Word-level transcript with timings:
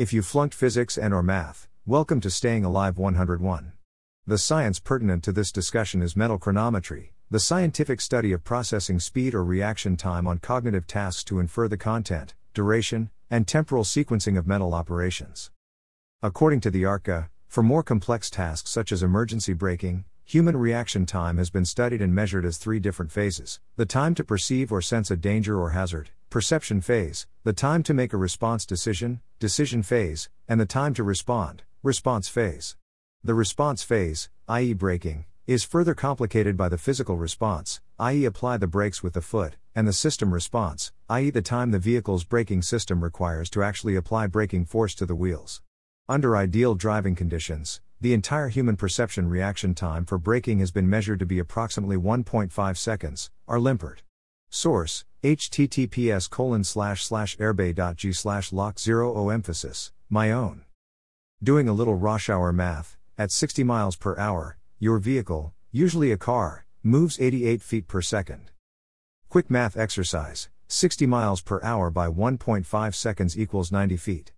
If 0.00 0.14
you 0.14 0.22
flunked 0.22 0.54
physics 0.54 0.96
and 0.96 1.12
or 1.12 1.22
math, 1.22 1.68
welcome 1.84 2.22
to 2.22 2.30
Staying 2.30 2.64
Alive 2.64 2.96
101. 2.96 3.72
The 4.26 4.38
science 4.38 4.78
pertinent 4.78 5.22
to 5.24 5.30
this 5.30 5.52
discussion 5.52 6.00
is 6.00 6.16
mental 6.16 6.38
chronometry, 6.38 7.10
the 7.30 7.38
scientific 7.38 8.00
study 8.00 8.32
of 8.32 8.42
processing 8.42 8.98
speed 8.98 9.34
or 9.34 9.44
reaction 9.44 9.98
time 9.98 10.26
on 10.26 10.38
cognitive 10.38 10.86
tasks 10.86 11.22
to 11.24 11.38
infer 11.38 11.68
the 11.68 11.76
content, 11.76 12.32
duration, 12.54 13.10
and 13.28 13.46
temporal 13.46 13.84
sequencing 13.84 14.38
of 14.38 14.46
mental 14.46 14.72
operations. 14.72 15.50
According 16.22 16.60
to 16.62 16.70
the 16.70 16.86
ARCA, 16.86 17.28
for 17.46 17.62
more 17.62 17.82
complex 17.82 18.30
tasks 18.30 18.70
such 18.70 18.92
as 18.92 19.02
emergency 19.02 19.52
braking, 19.52 20.06
human 20.24 20.56
reaction 20.56 21.04
time 21.04 21.36
has 21.36 21.50
been 21.50 21.66
studied 21.66 22.00
and 22.00 22.14
measured 22.14 22.46
as 22.46 22.56
three 22.56 22.80
different 22.80 23.12
phases 23.12 23.60
the 23.76 23.84
time 23.84 24.14
to 24.14 24.24
perceive 24.24 24.72
or 24.72 24.80
sense 24.80 25.10
a 25.10 25.16
danger 25.16 25.60
or 25.60 25.72
hazard, 25.72 26.08
perception 26.30 26.80
phase, 26.80 27.26
the 27.42 27.52
time 27.52 27.82
to 27.82 27.92
make 27.92 28.12
a 28.12 28.16
response 28.16 28.64
decision, 28.64 29.20
decision 29.40 29.82
phase, 29.82 30.28
and 30.46 30.60
the 30.60 30.64
time 30.64 30.94
to 30.94 31.02
respond, 31.02 31.64
response 31.82 32.28
phase. 32.28 32.76
The 33.24 33.34
response 33.34 33.82
phase, 33.82 34.30
i.e., 34.46 34.72
braking, 34.72 35.24
is 35.48 35.64
further 35.64 35.92
complicated 35.92 36.56
by 36.56 36.68
the 36.68 36.78
physical 36.78 37.16
response, 37.16 37.80
i.e., 37.98 38.24
apply 38.24 38.58
the 38.58 38.68
brakes 38.68 39.02
with 39.02 39.14
the 39.14 39.20
foot, 39.20 39.56
and 39.74 39.88
the 39.88 39.92
system 39.92 40.32
response, 40.32 40.92
i.e., 41.08 41.30
the 41.30 41.42
time 41.42 41.72
the 41.72 41.80
vehicle's 41.80 42.22
braking 42.22 42.62
system 42.62 43.02
requires 43.02 43.50
to 43.50 43.64
actually 43.64 43.96
apply 43.96 44.28
braking 44.28 44.64
force 44.64 44.94
to 44.94 45.04
the 45.04 45.16
wheels. 45.16 45.60
Under 46.08 46.36
ideal 46.36 46.76
driving 46.76 47.16
conditions, 47.16 47.80
the 48.00 48.14
entire 48.14 48.48
human 48.48 48.76
perception 48.76 49.28
reaction 49.28 49.74
time 49.74 50.04
for 50.04 50.16
braking 50.16 50.60
has 50.60 50.70
been 50.70 50.88
measured 50.88 51.18
to 51.18 51.26
be 51.26 51.40
approximately 51.40 51.96
1.5 51.96 52.76
seconds, 52.76 53.30
R. 53.48 53.58
Limpert. 53.58 54.02
Source, 54.52 55.04
https 55.22 56.28
colon 56.28 56.64
slash 56.64 57.04
slash 57.04 57.36
airbay.g 57.36 58.12
slash 58.12 58.52
lock 58.52 58.80
0 58.80 59.28
emphasis, 59.28 59.92
my 60.08 60.32
own. 60.32 60.62
Doing 61.40 61.68
a 61.68 61.72
little 61.72 61.94
rush 61.94 62.28
hour 62.28 62.52
math, 62.52 62.98
at 63.16 63.30
60 63.30 63.62
miles 63.62 63.94
per 63.94 64.18
hour, 64.18 64.58
your 64.80 64.98
vehicle, 64.98 65.54
usually 65.70 66.10
a 66.10 66.16
car, 66.16 66.66
moves 66.82 67.20
88 67.20 67.62
feet 67.62 67.86
per 67.86 68.02
second. 68.02 68.50
Quick 69.28 69.48
math 69.48 69.76
exercise 69.76 70.48
60 70.66 71.06
miles 71.06 71.40
per 71.40 71.60
hour 71.62 71.88
by 71.88 72.08
1.5 72.08 72.94
seconds 72.94 73.38
equals 73.38 73.70
90 73.70 73.96
feet. 73.96 74.32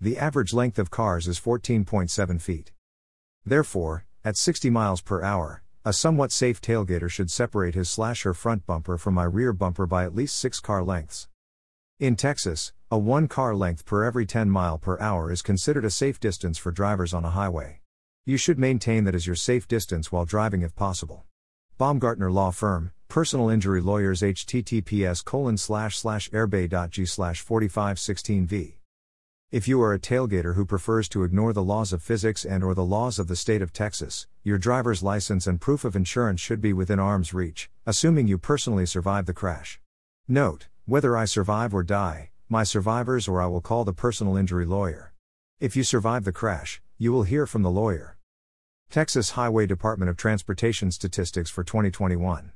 The 0.00 0.18
average 0.18 0.52
length 0.52 0.78
of 0.78 0.90
cars 0.90 1.28
is 1.28 1.40
14.7 1.40 2.40
feet. 2.40 2.72
Therefore, 3.44 4.06
at 4.24 4.36
60 4.36 4.70
miles 4.70 5.00
per 5.00 5.22
hour, 5.22 5.62
a 5.86 5.92
somewhat 5.92 6.32
safe 6.32 6.60
tailgater 6.60 7.08
should 7.08 7.30
separate 7.30 7.76
his 7.76 7.88
slash 7.88 8.24
her 8.24 8.34
front 8.34 8.66
bumper 8.66 8.98
from 8.98 9.14
my 9.14 9.22
rear 9.22 9.52
bumper 9.52 9.86
by 9.86 10.02
at 10.02 10.16
least 10.16 10.36
6 10.38 10.58
car 10.58 10.82
lengths. 10.82 11.28
In 12.00 12.16
Texas, 12.16 12.72
a 12.90 12.98
1 12.98 13.28
car 13.28 13.54
length 13.54 13.86
per 13.86 14.02
every 14.02 14.26
10 14.26 14.50
mile 14.50 14.78
per 14.78 14.98
hour 14.98 15.30
is 15.30 15.42
considered 15.42 15.84
a 15.84 15.90
safe 15.90 16.18
distance 16.18 16.58
for 16.58 16.72
drivers 16.72 17.14
on 17.14 17.24
a 17.24 17.30
highway. 17.30 17.82
You 18.24 18.36
should 18.36 18.58
maintain 18.58 19.04
that 19.04 19.14
as 19.14 19.28
your 19.28 19.36
safe 19.36 19.68
distance 19.68 20.10
while 20.10 20.24
driving 20.24 20.62
if 20.62 20.74
possible. 20.74 21.24
Baumgartner 21.78 22.32
Law 22.32 22.50
Firm, 22.50 22.90
Personal 23.06 23.48
Injury 23.48 23.80
Lawyers 23.80 24.22
https 24.22 25.24
colon 25.24 25.56
slash 25.56 25.96
slash 25.96 26.28
airbay.g 26.30 27.06
slash 27.06 27.44
4516v. 27.44 28.75
If 29.52 29.68
you 29.68 29.80
are 29.80 29.94
a 29.94 29.98
tailgater 30.00 30.56
who 30.56 30.66
prefers 30.66 31.08
to 31.10 31.22
ignore 31.22 31.52
the 31.52 31.62
laws 31.62 31.92
of 31.92 32.02
physics 32.02 32.44
and 32.44 32.64
or 32.64 32.74
the 32.74 32.84
laws 32.84 33.20
of 33.20 33.28
the 33.28 33.36
state 33.36 33.62
of 33.62 33.72
Texas, 33.72 34.26
your 34.42 34.58
driver's 34.58 35.04
license 35.04 35.46
and 35.46 35.60
proof 35.60 35.84
of 35.84 35.94
insurance 35.94 36.40
should 36.40 36.60
be 36.60 36.72
within 36.72 36.98
arm's 36.98 37.32
reach, 37.32 37.70
assuming 37.86 38.26
you 38.26 38.38
personally 38.38 38.86
survive 38.86 39.24
the 39.24 39.32
crash. 39.32 39.80
Note, 40.26 40.66
whether 40.84 41.16
I 41.16 41.26
survive 41.26 41.72
or 41.72 41.84
die, 41.84 42.30
my 42.48 42.64
survivors 42.64 43.28
or 43.28 43.40
I 43.40 43.46
will 43.46 43.60
call 43.60 43.84
the 43.84 43.92
personal 43.92 44.36
injury 44.36 44.66
lawyer. 44.66 45.12
If 45.60 45.76
you 45.76 45.84
survive 45.84 46.24
the 46.24 46.32
crash, 46.32 46.82
you 46.98 47.12
will 47.12 47.22
hear 47.22 47.46
from 47.46 47.62
the 47.62 47.70
lawyer. 47.70 48.18
Texas 48.90 49.30
Highway 49.30 49.66
Department 49.66 50.10
of 50.10 50.16
Transportation 50.16 50.90
statistics 50.90 51.50
for 51.50 51.62
2021. 51.62 52.50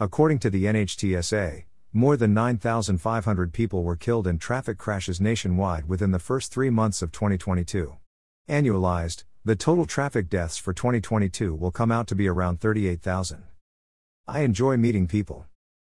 According 0.00 0.38
to 0.38 0.48
the 0.48 0.64
NHTSA, 0.64 1.64
more 1.96 2.18
than 2.18 2.34
9,500 2.34 3.54
people 3.54 3.82
were 3.82 3.96
killed 3.96 4.26
in 4.26 4.38
traffic 4.38 4.76
crashes 4.76 5.18
nationwide 5.18 5.88
within 5.88 6.10
the 6.10 6.18
first 6.18 6.52
three 6.52 6.68
months 6.68 7.00
of 7.00 7.10
2022. 7.10 7.96
Annualized, 8.50 9.24
the 9.46 9.56
total 9.56 9.86
traffic 9.86 10.28
deaths 10.28 10.58
for 10.58 10.74
2022 10.74 11.54
will 11.54 11.70
come 11.70 11.90
out 11.90 12.06
to 12.08 12.14
be 12.14 12.28
around 12.28 12.60
38,000. 12.60 13.44
I 14.28 14.40
enjoy 14.40 14.76
meeting 14.76 15.06
people. 15.06 15.46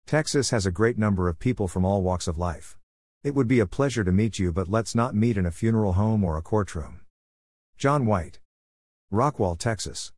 Texas 0.06 0.50
has 0.50 0.65
a 0.65 0.71
great 0.71 0.97
number 0.97 1.28
of 1.28 1.41
people 1.41 1.66
from 1.66 1.84
all 1.84 2.03
walks 2.03 2.28
of 2.28 2.39
life. 2.39 2.78
It 3.25 3.34
would 3.34 3.49
be 3.49 3.59
a 3.59 3.66
pleasure 3.66 4.05
to 4.05 4.12
meet 4.12 4.39
you, 4.39 4.53
but 4.53 4.69
let's 4.69 4.95
not 4.95 5.16
meet 5.16 5.37
in 5.37 5.45
a 5.45 5.50
funeral 5.50 5.95
home 5.95 6.22
or 6.22 6.37
a 6.37 6.43
courtroom. 6.43 7.00
John 7.77 8.06
White. 8.06 8.39
Rockwall, 9.12 9.59
Texas. 9.59 10.12